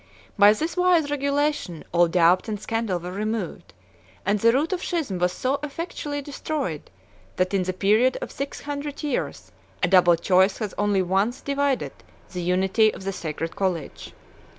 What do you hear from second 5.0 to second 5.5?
was